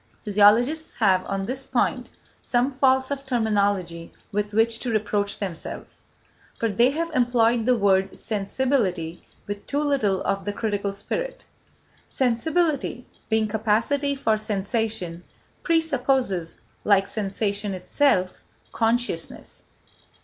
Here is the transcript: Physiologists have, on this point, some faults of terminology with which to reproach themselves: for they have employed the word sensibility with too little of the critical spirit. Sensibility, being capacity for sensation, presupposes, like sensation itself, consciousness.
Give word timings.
Physiologists 0.23 0.95
have, 0.95 1.23
on 1.27 1.45
this 1.45 1.67
point, 1.67 2.09
some 2.41 2.71
faults 2.71 3.11
of 3.11 3.23
terminology 3.23 4.11
with 4.31 4.51
which 4.51 4.79
to 4.79 4.89
reproach 4.89 5.37
themselves: 5.37 6.01
for 6.57 6.69
they 6.69 6.89
have 6.89 7.11
employed 7.11 7.67
the 7.67 7.75
word 7.77 8.17
sensibility 8.17 9.23
with 9.45 9.63
too 9.67 9.83
little 9.83 10.23
of 10.23 10.43
the 10.43 10.53
critical 10.53 10.91
spirit. 10.91 11.45
Sensibility, 12.09 13.05
being 13.29 13.47
capacity 13.47 14.15
for 14.15 14.37
sensation, 14.37 15.23
presupposes, 15.61 16.59
like 16.83 17.07
sensation 17.07 17.75
itself, 17.75 18.41
consciousness. 18.71 19.65